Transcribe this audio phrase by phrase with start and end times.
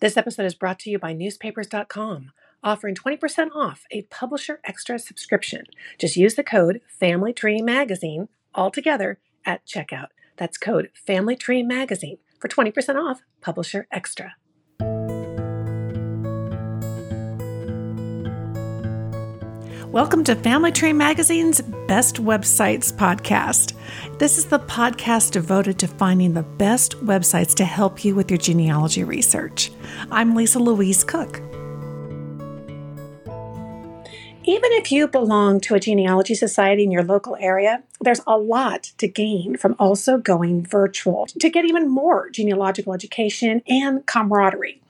[0.00, 2.30] This episode is brought to you by newspapers.com,
[2.62, 5.64] offering 20% off a Publisher Extra subscription.
[5.98, 10.10] Just use the code Family Tree Magazine altogether at checkout.
[10.36, 14.36] That's code Family Tree Magazine for 20% off Publisher Extra.
[19.92, 23.72] Welcome to Family Tree Magazine's Best Websites podcast.
[24.18, 28.36] This is the podcast devoted to finding the best websites to help you with your
[28.36, 29.70] genealogy research.
[30.10, 31.40] I'm Lisa Louise Cooke.
[34.44, 38.92] Even if you belong to a genealogy society in your local area, there's a lot
[38.98, 44.82] to gain from also going virtual to get even more genealogical education and camaraderie.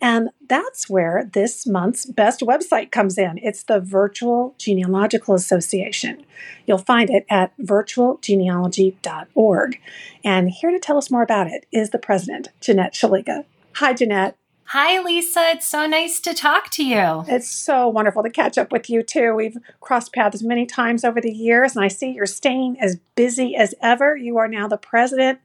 [0.00, 3.38] And that's where this month's best website comes in.
[3.42, 6.24] It's the Virtual Genealogical Association.
[6.66, 9.80] You'll find it at virtualgenealogy.org.
[10.24, 13.44] And here to tell us more about it is the president, Jeanette Sheliga.
[13.74, 14.36] Hi, Jeanette.
[14.68, 15.50] Hi, Lisa.
[15.50, 17.24] It's so nice to talk to you.
[17.28, 19.34] It's so wonderful to catch up with you, too.
[19.34, 23.54] We've crossed paths many times over the years, and I see you're staying as busy
[23.54, 24.16] as ever.
[24.16, 25.40] You are now the president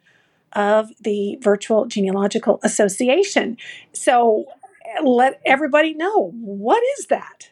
[0.54, 3.58] of the Virtual Genealogical Association.
[3.94, 4.46] So
[5.04, 7.52] let everybody know what is that?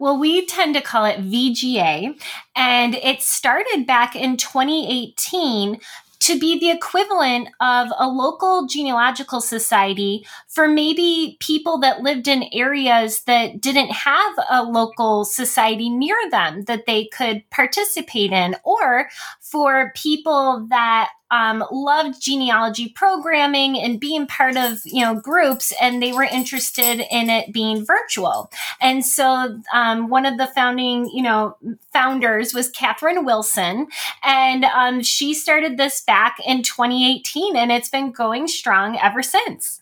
[0.00, 2.18] Well, we tend to call it VGA,
[2.56, 5.78] and it started back in 2018
[6.20, 12.48] to be the equivalent of a local genealogical society for maybe people that lived in
[12.50, 19.10] areas that didn't have a local society near them that they could participate in, or
[19.40, 26.02] for people that um, loved genealogy programming and being part of you know groups and
[26.02, 28.50] they were interested in it being virtual
[28.80, 31.56] and so um, one of the founding you know
[31.92, 33.86] founders was Katherine Willson
[34.22, 39.80] and um, she started this back in 2018 and it's been going strong ever since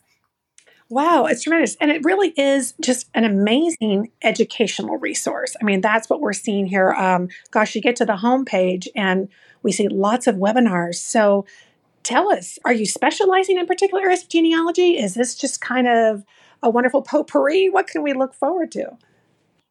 [0.92, 1.74] Wow, it's tremendous.
[1.76, 5.56] And it really is just an amazing educational resource.
[5.58, 6.90] I mean, that's what we're seeing here.
[6.90, 9.30] Um, gosh, you get to the homepage and
[9.62, 10.96] we see lots of webinars.
[10.96, 11.46] So
[12.02, 14.98] tell us, are you specializing in particular areas of genealogy?
[14.98, 16.24] Is this just kind of
[16.62, 17.68] a wonderful potpourri?
[17.68, 18.96] What can we look forward to?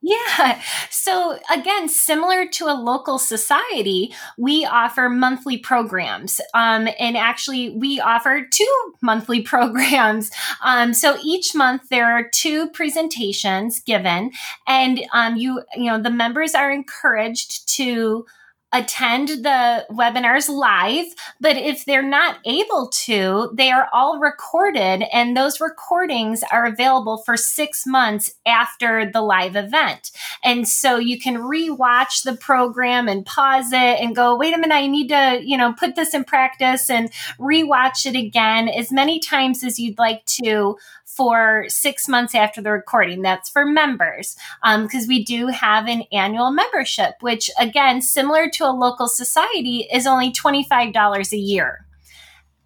[0.04, 0.60] Yeah.
[0.90, 6.42] So again, similar to a local society, we offer monthly programs.
[6.56, 10.32] Um, and actually, we offer two monthly programs.
[10.64, 14.32] Um, so each month there are two presentations given,
[14.68, 18.26] and um, you you know the members are encouraged to
[18.74, 21.08] attend the webinars live,
[21.40, 27.22] but if they're not able to, they are all recorded and those recordings are available
[27.26, 30.12] for six months after the live event.
[30.44, 34.76] And so you can rewatch the program and pause it and go, wait a minute,
[34.76, 39.20] I need to, you know, put this in practice and rewatch it again as many
[39.20, 40.78] times as you'd like to
[41.16, 43.22] for six months after the recording.
[43.22, 48.66] That's for members because um, we do have an annual membership, which, again, similar to
[48.66, 51.86] a local society, is only $25 a year.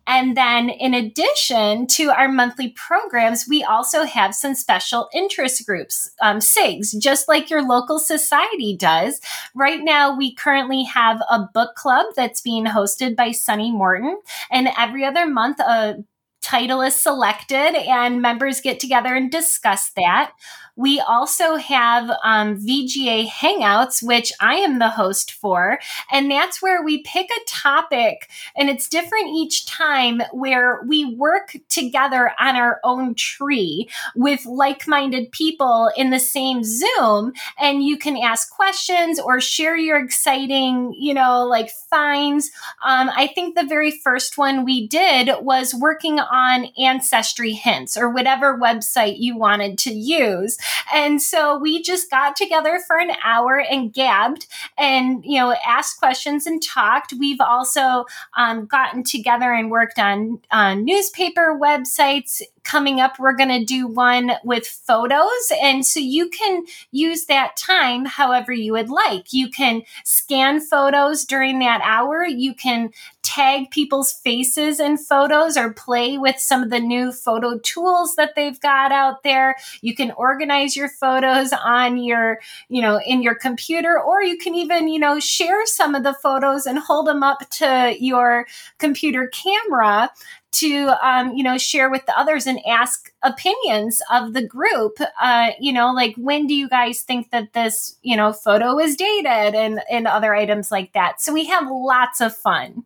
[0.07, 6.11] And then, in addition to our monthly programs, we also have some special interest groups,
[6.21, 9.19] um, SIGs, just like your local society does.
[9.55, 14.19] Right now, we currently have a book club that's being hosted by Sunny Morton.
[14.51, 16.03] And every other month, a
[16.45, 20.31] title is selected and members get together and discuss that.
[20.75, 25.79] We also have um, VGA Hangouts, which I am the host for.
[26.11, 31.55] And that's where we pick a topic, and it's different each time, where we work
[31.69, 37.33] together on our own tree with like minded people in the same Zoom.
[37.59, 42.51] And you can ask questions or share your exciting, you know, like finds.
[42.83, 48.09] Um, I think the very first one we did was working on Ancestry Hints or
[48.09, 50.57] whatever website you wanted to use.
[50.93, 55.97] And so we just got together for an hour and gabbed and, you know, asked
[55.97, 57.13] questions and talked.
[57.17, 58.05] We've also
[58.37, 63.87] um, gotten together and worked on uh, newspaper websites coming up, we're going to do
[63.87, 65.51] one with photos.
[65.61, 69.31] And so you can use that time however you would like.
[69.31, 72.25] You can scan photos during that hour.
[72.25, 72.89] You can
[73.35, 78.33] tag people's faces in photos or play with some of the new photo tools that
[78.35, 79.55] they've got out there.
[79.81, 82.39] You can organize your photos on your,
[82.69, 86.13] you know, in your computer, or you can even, you know, share some of the
[86.13, 88.45] photos and hold them up to your
[88.77, 90.09] computer camera
[90.51, 94.97] to um, you know share with the others and ask opinions of the group.
[95.21, 98.95] Uh, you know like when do you guys think that this you know photo is
[98.95, 101.19] dated and and other items like that.
[101.19, 102.85] So we have lots of fun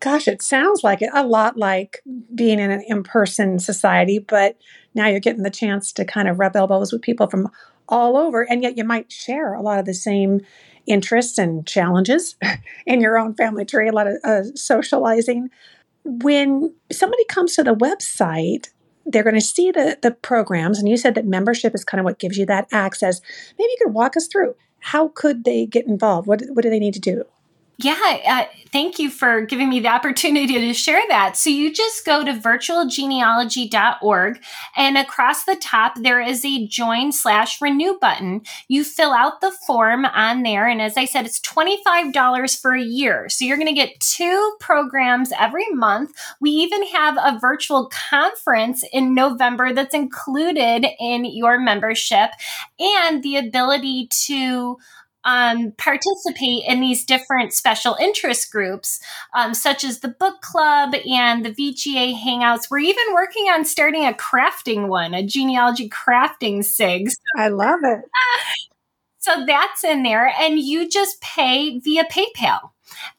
[0.00, 2.02] Gosh, it sounds like it a lot like
[2.34, 4.56] being in an in person society, but
[4.94, 7.48] now you're getting the chance to kind of rub elbows with people from
[7.88, 10.40] all over, and yet you might share a lot of the same
[10.86, 12.36] interests and challenges
[12.86, 15.50] in your own family tree, a lot of uh, socializing.
[16.04, 18.70] When somebody comes to the website,
[19.04, 22.04] they're going to see the, the programs, and you said that membership is kind of
[22.04, 23.20] what gives you that access.
[23.58, 26.26] Maybe you could walk us through how could they get involved?
[26.26, 27.24] What, what do they need to do?
[27.82, 31.38] Yeah, uh, thank you for giving me the opportunity to share that.
[31.38, 34.42] So you just go to virtualgenealogy.org
[34.76, 38.42] and across the top there is a join slash renew button.
[38.68, 40.68] You fill out the form on there.
[40.68, 43.30] And as I said, it's $25 for a year.
[43.30, 46.12] So you're going to get two programs every month.
[46.38, 52.32] We even have a virtual conference in November that's included in your membership
[52.78, 54.76] and the ability to
[55.24, 59.00] um, participate in these different special interest groups,
[59.34, 62.70] um, such as the book club and the VGA hangouts.
[62.70, 67.12] We're even working on starting a crafting one, a genealogy crafting SIGs.
[67.36, 68.00] I love it.
[69.22, 72.70] So that's in there, and you just pay via PayPal.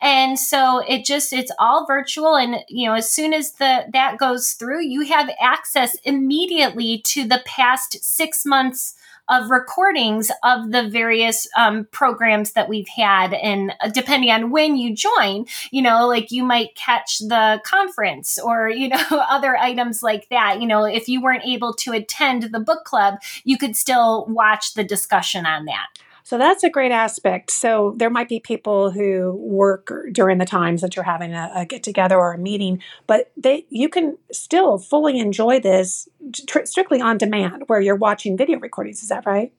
[0.01, 4.17] And so it just it's all virtual and you know as soon as the that
[4.17, 8.95] goes through you have access immediately to the past 6 months
[9.31, 13.33] of recordings of the various um, programs that we've had.
[13.33, 18.37] And uh, depending on when you join, you know, like you might catch the conference
[18.37, 20.61] or, you know, other items like that.
[20.61, 24.73] You know, if you weren't able to attend the book club, you could still watch
[24.73, 25.87] the discussion on that.
[26.23, 27.51] So that's a great aspect.
[27.51, 31.65] So there might be people who work during the times that you're having a, a
[31.65, 36.07] get together or a meeting, but they you can still fully enjoy this
[36.47, 39.03] tr- strictly on demand, where you're watching video recordings.
[39.03, 39.51] Is that right?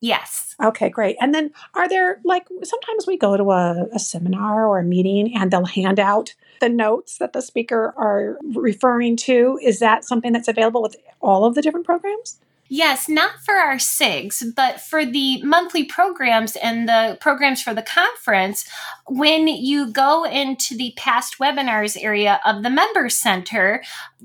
[0.00, 0.54] Yes.
[0.62, 1.16] Okay, great.
[1.20, 5.36] And then are there like sometimes we go to a, a seminar or a meeting
[5.36, 9.58] and they'll hand out the notes that the speaker are referring to.
[9.62, 12.38] Is that something that's available with all of the different programs?
[12.68, 17.82] Yes, not for our SIGs, but for the monthly programs and the programs for the
[17.82, 18.68] conference,
[19.06, 23.82] when you go into the past webinars area of the Member Center,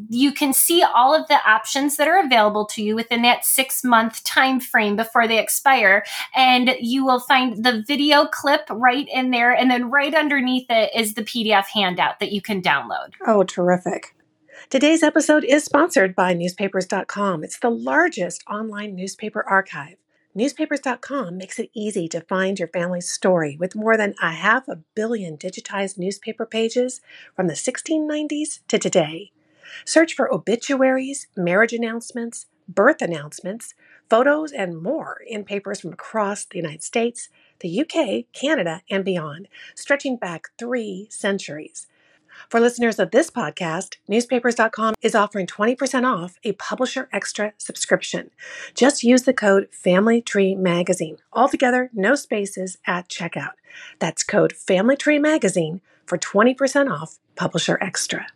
[0.10, 3.82] you can see all of the options that are available to you within that six
[3.84, 6.04] month time frame before they expire.
[6.36, 9.54] And you will find the video clip right in there.
[9.54, 13.14] And then right underneath it is the PDF handout that you can download.
[13.26, 14.16] Oh, terrific.
[14.70, 17.44] Today's episode is sponsored by newspapers.com.
[17.44, 19.98] It's the largest online newspaper archive.
[20.34, 24.78] Newspapers.com makes it easy to find your family's story with more than a half a
[24.96, 27.02] billion digitized newspaper pages
[27.36, 29.32] from the 1690s to today.
[29.86, 33.76] Search for obituaries, marriage announcements, birth announcements,
[34.10, 39.50] photos, and more in papers from across the United States, the UK, Canada, and beyond,
[39.76, 41.86] stretching back three centuries.
[42.50, 48.30] For listeners of this podcast, newspapers.com is offering 20% off a Publisher Extra subscription.
[48.74, 51.18] Just use the code Family Tree Magazine.
[51.32, 53.54] Altogether, no spaces at checkout.
[54.00, 58.28] That's code Family Tree Magazine for 20% off Publisher Extra.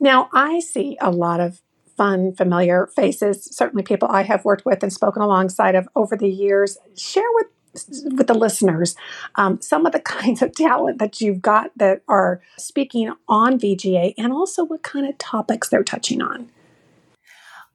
[0.00, 1.60] Now, I see a lot of
[1.96, 6.28] fun, familiar faces, certainly people I have worked with and spoken alongside of over the
[6.28, 6.78] years.
[6.96, 7.46] Share with
[8.04, 8.96] with the listeners
[9.36, 14.14] um, some of the kinds of talent that you've got that are speaking on VGA
[14.16, 16.48] and also what kind of topics they're touching on.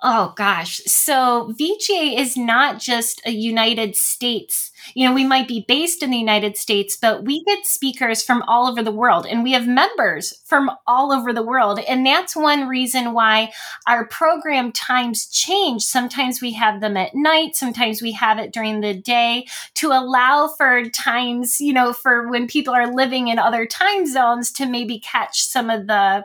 [0.01, 0.78] Oh gosh.
[0.86, 4.71] So VGA is not just a United States.
[4.95, 8.42] You know, we might be based in the United States, but we get speakers from
[8.44, 11.80] all over the world and we have members from all over the world.
[11.80, 13.52] And that's one reason why
[13.88, 15.83] our program times change.
[15.83, 20.47] Sometimes we have them at night, sometimes we have it during the day to allow
[20.47, 24.97] for times, you know, for when people are living in other time zones to maybe
[25.00, 26.23] catch some of the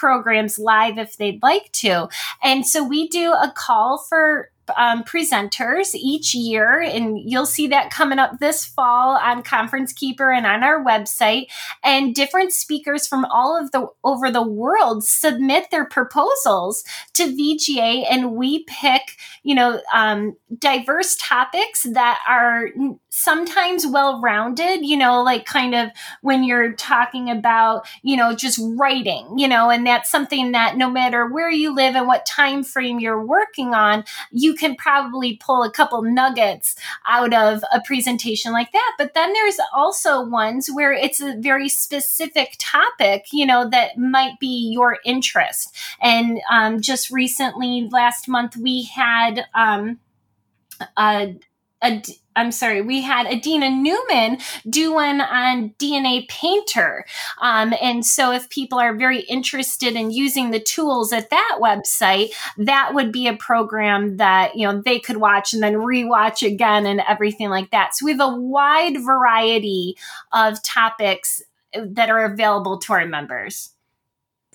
[0.00, 2.08] programs live if they'd like to.
[2.42, 7.90] And so we do a call for um, presenters each year, and you'll see that
[7.90, 11.46] coming up this fall on Conference Keeper and on our website.
[11.82, 16.84] And different speakers from all of the over the world submit their proposals
[17.14, 22.68] to VGA, and we pick, you know, um, diverse topics that are
[23.08, 24.84] sometimes well rounded.
[24.84, 25.90] You know, like kind of
[26.22, 30.90] when you're talking about, you know, just writing, you know, and that's something that no
[30.90, 35.62] matter where you live and what time frame you're working on, you can probably pull
[35.62, 36.76] a couple nuggets
[37.08, 38.92] out of a presentation like that.
[38.98, 44.38] But then there's also ones where it's a very specific topic, you know, that might
[44.38, 45.74] be your interest.
[46.00, 49.98] And um, just recently, last month, we had um,
[50.96, 51.34] a
[51.82, 52.02] a
[52.36, 57.04] I'm sorry, we had Adina Newman do one on DNA Painter.
[57.40, 62.30] Um, and so, if people are very interested in using the tools at that website,
[62.56, 66.86] that would be a program that you know they could watch and then rewatch again
[66.86, 67.96] and everything like that.
[67.96, 69.96] So we have a wide variety
[70.32, 71.42] of topics
[71.74, 73.70] that are available to our members.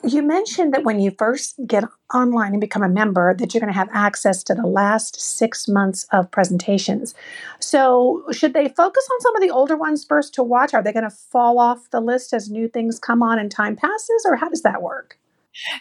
[0.03, 3.73] You mentioned that when you first get online and become a member, that you're going
[3.73, 7.15] to have access to the last six months of presentations.
[7.59, 10.73] So, should they focus on some of the older ones first to watch?
[10.73, 13.75] Are they going to fall off the list as new things come on and time
[13.75, 15.17] passes, or how does that work?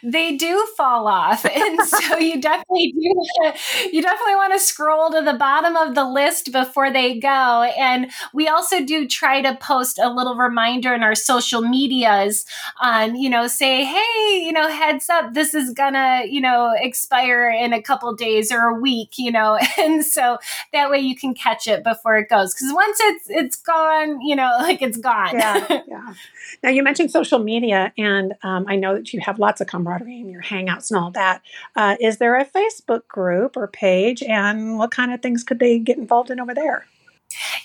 [0.03, 1.47] They do fall off.
[1.55, 3.53] And so you definitely do
[3.93, 7.63] you definitely want to scroll to the bottom of the list before they go.
[7.79, 12.45] And we also do try to post a little reminder in our social medias
[12.83, 17.49] um, you know say hey you know heads up this is gonna you know expire
[17.49, 19.59] in a couple days or a week you know?
[19.79, 20.39] And so
[20.73, 22.55] that way you can catch it before it goes.
[22.55, 25.35] Because once it's it's gone you know like it's gone.
[25.35, 26.15] Yeah yeah.
[26.63, 30.21] Now you mentioned social media and um, i know that you have lots of camaraderie
[30.21, 31.43] and your hangouts and all that.
[31.77, 35.79] Uh, is there a Facebook group or page, and what kind of things could they
[35.79, 36.87] get involved in over there?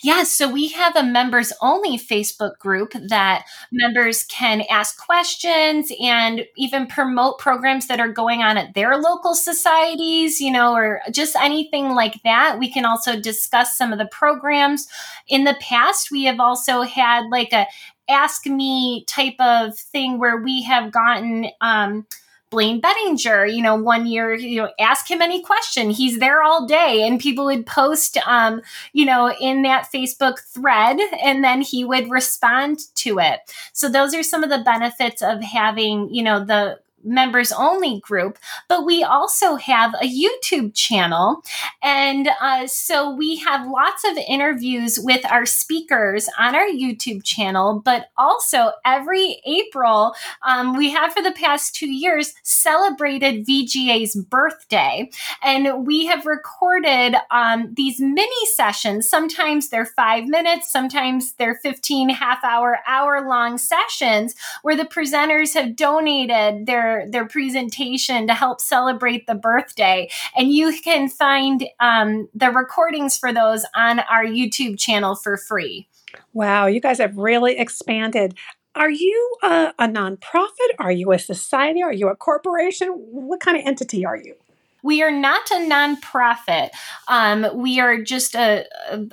[0.02, 6.46] Yeah, so we have a members only Facebook group that members can ask questions and
[6.58, 11.36] even promote programs that are going on at their local societies, you know, or just
[11.36, 12.58] anything like that.
[12.60, 14.88] We can also discuss some of the programs.
[15.28, 17.68] In the past, we have also had like a
[18.10, 22.06] ask me type of thing where we have gotten um,
[22.50, 25.92] Blaine Bettinger, you know, one year, you know, ask him any question.
[25.92, 28.62] He's there all day, and people would post, um,
[28.92, 33.40] you know, in that Facebook thread, and then he would respond to it.
[33.74, 38.38] So those are some of the benefits of having, you know, the members only group,
[38.68, 41.44] but we also have a YouTube channel.
[41.82, 47.82] And uh, so we have lots of interviews with our speakers on our YouTube channel,
[47.84, 50.14] but also every April,
[50.46, 55.10] um, we have for the past two years celebrated VGA's birthday.
[55.44, 59.10] And we have recorded um, these mini sessions.
[59.10, 65.54] Sometimes they're five minutes, sometimes they're 15 half hour, hour long sessions where the presenters
[65.54, 70.10] have donated their their presentation to help celebrate the birthday.
[70.36, 75.88] And you can find um, the recordings for those on our YouTube channel for free.
[76.34, 78.36] Wow, you guys have really expanded.
[78.76, 80.72] Are you a, a nonprofit?
[80.80, 81.82] Are you a society?
[81.82, 82.88] Are you a corporation?
[82.90, 84.36] What kind of entity are you?
[84.82, 86.70] We are not a nonprofit.
[87.08, 88.66] Um, we are just a,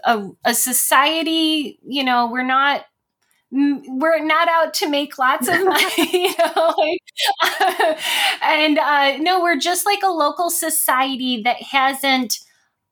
[0.04, 1.78] a, a society.
[1.84, 2.84] You know, we're not
[3.52, 6.74] we're not out to make lots of money, you know.
[6.76, 7.98] Like,
[8.42, 12.40] and uh, no, we're just like a local society that hasn't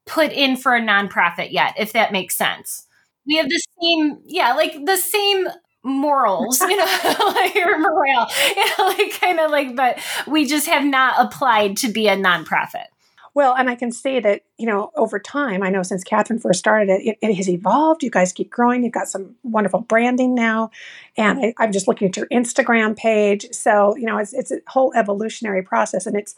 [0.07, 2.87] put in for a nonprofit yet, if that makes sense.
[3.27, 5.49] We have the same, yeah, like the same
[5.83, 6.85] morals, you know,
[7.35, 11.77] like or morale, you know, like kind of like, but we just have not applied
[11.79, 12.87] to be a nonprofit.
[13.35, 16.61] Well, and I can see that, you know, over time, I know since Katherine first
[16.61, 18.05] started it, it, it has evolved.
[18.05, 18.85] You guys keep growing.
[18.85, 20.71] You've got some wonderful branding now.
[21.17, 23.47] And I, am just looking at your Instagram page.
[23.51, 26.07] So, you know, it's, it's a whole evolutionary process.
[26.07, 26.37] And it's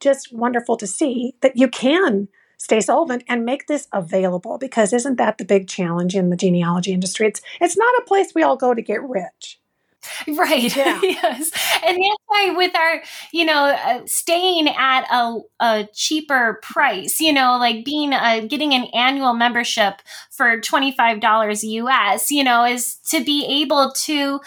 [0.00, 2.26] just wonderful to see that you can
[2.58, 6.92] stay solvent and make this available because isn't that the big challenge in the genealogy
[6.92, 7.28] industry?
[7.28, 9.60] It's, it's not a place we all go to get rich.
[10.28, 10.74] Right.
[10.76, 11.00] Yeah.
[11.02, 11.50] yes.
[11.84, 17.32] And that's why with our, you know, uh, staying at a, a cheaper price, you
[17.32, 23.22] know, like being a, getting an annual membership for $25 US, you know, is to
[23.24, 24.40] be able to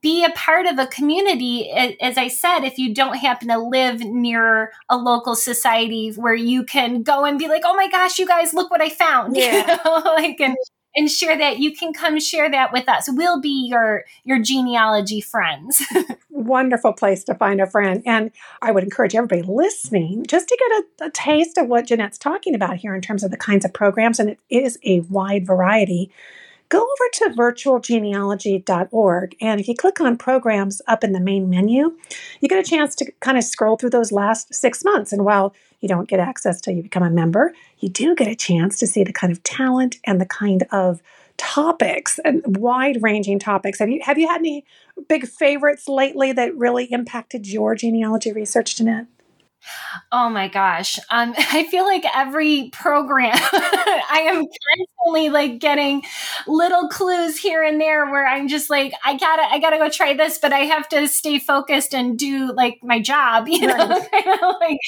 [0.00, 1.70] be a part of a community.
[2.00, 6.64] As I said, if you don't happen to live near a local society where you
[6.64, 9.36] can go and be like, oh my gosh, you guys, look what I found.
[9.40, 9.60] Yeah.
[9.60, 10.02] You know?
[10.14, 10.56] like, and
[10.94, 11.58] and share that.
[11.58, 13.08] You can come share that with us.
[13.08, 15.82] We'll be your your genealogy friends.
[16.30, 18.02] Wonderful place to find a friend.
[18.06, 18.30] And
[18.62, 22.54] i would encourage everybody listening just to get a, a, taste of what jeanette's talking
[22.54, 24.18] about here in terms of the kinds of programs.
[24.18, 26.10] And it is a wide variety
[26.70, 31.96] go over to virtualgenealogy.org and if you click on programs up in the main menu
[32.40, 35.52] you get a chance to kind of scroll through those last six months and while
[35.80, 37.52] you don't get access till you become a member.
[37.78, 41.02] You do get a chance to see the kind of talent and the kind of
[41.36, 43.78] topics and wide ranging topics.
[43.78, 44.64] Have you have you had any
[45.08, 49.06] big favorites lately that really impacted your genealogy research, Jeanette?
[50.12, 50.98] Oh my gosh.
[51.10, 56.02] Um, I feel like every program I am constantly like getting
[56.46, 60.14] little clues here and there where I'm just like, I gotta, I gotta go try
[60.14, 63.76] this, but I have to stay focused and do like my job, you know,
[64.12, 64.38] right.
[64.60, 64.78] like,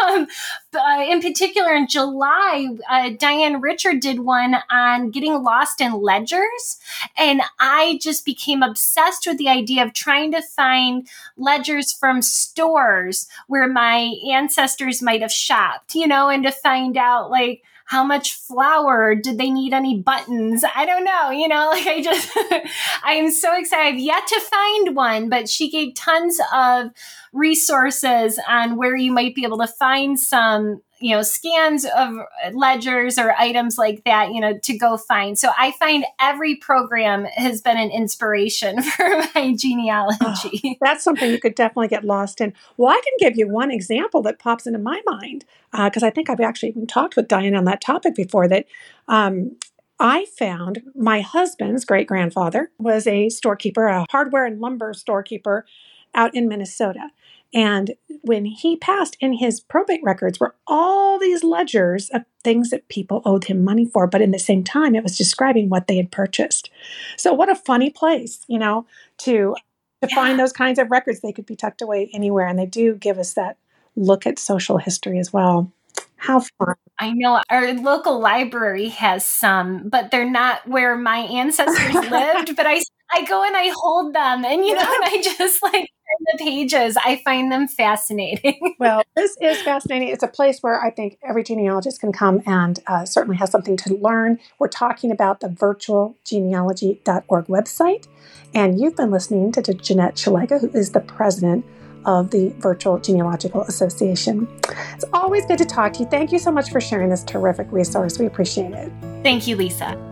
[0.00, 0.26] um,
[0.74, 6.78] uh, in particular in July, uh, Diane Richard did one on getting lost in ledgers.
[7.16, 13.28] And I just became obsessed with the idea of trying to find ledgers from stores
[13.46, 18.34] where my ancestors might have shopped, you know, and to find out like, how much
[18.36, 20.64] flour did they need any buttons?
[20.76, 22.30] I don't know you know like i just
[23.04, 23.94] i am so excited.
[23.94, 26.90] I've yet to find one but she gave tons of
[27.32, 32.14] resources on where you might be able to find some you know scans of
[32.52, 35.38] ledgers or items like that you know to go find.
[35.38, 40.60] So i find every program has been an inspiration for my genealogy.
[40.64, 42.52] Oh, that's something you could definitely get lost in.
[42.76, 46.10] Well i can give you one example that pops into my mind because uh, i
[46.10, 48.66] think i've actually even talked with diane on that topic before that
[49.08, 49.56] um,
[50.00, 55.66] I found my husband's great grandfather was a storekeeper, a hardware and lumber storekeeper
[56.14, 57.10] out in Minnesota.
[57.52, 62.88] And when he passed in his probate records were all these ledgers of things that
[62.88, 65.96] people owed him money for, but in the same time, it was describing what they
[65.96, 66.70] had purchased.
[67.16, 68.86] So what a funny place, you know,
[69.18, 69.54] to
[70.02, 70.14] to yeah.
[70.14, 71.20] find those kinds of records.
[71.20, 73.56] They could be tucked away anywhere, and they do give us that
[73.96, 75.70] look at social history as well.
[76.16, 76.74] How fun.
[76.98, 82.56] I know our local library has some, but they're not where my ancestors lived.
[82.56, 82.80] But I
[83.12, 86.38] I go and I hold them and you know, and I just like turn the
[86.38, 86.96] pages.
[87.04, 88.74] I find them fascinating.
[88.78, 90.08] well, this is fascinating.
[90.08, 93.76] It's a place where I think every genealogist can come and uh, certainly has something
[93.78, 94.38] to learn.
[94.58, 98.06] We're talking about the virtualgenealogy.org website.
[98.52, 101.64] And you've been listening to Jeanette Sheliga, who is the president
[102.04, 104.48] of the Virtual Genealogical Association.
[104.94, 106.06] It's always good to talk to you.
[106.06, 108.18] Thank you so much for sharing this terrific resource.
[108.18, 108.90] We appreciate it.
[109.22, 110.09] Thank you, Lisa.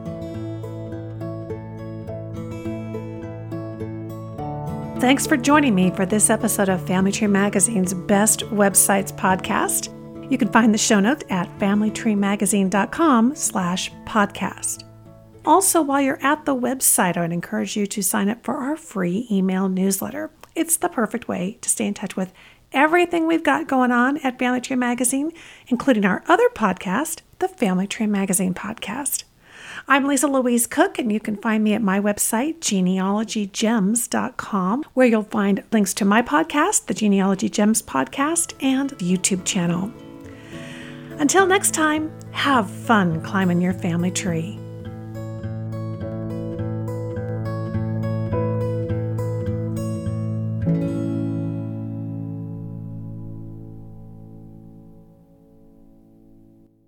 [5.00, 9.94] Thanks for joining me for this episode of Family Tree Magazine's Best Websites podcast.
[10.28, 14.82] You can find the show notes at familytreemagazine.com slash podcast.
[15.46, 18.76] Also, while you're at the website, I would encourage you to sign up for our
[18.76, 20.32] free email newsletter.
[20.56, 22.32] It's the perfect way to stay in touch with
[22.72, 25.30] everything we've got going on at Family Tree Magazine,
[25.68, 29.22] including our other podcast, the Family Tree Magazine Podcast.
[29.90, 35.22] I'm Lisa Louise Cooke, and you can find me at my website, genealogygems.com, where you'll
[35.22, 39.90] find links to my podcast, the Genealogy Gems podcast, and the YouTube channel.
[41.18, 44.60] Until next time, have fun climbing your family tree.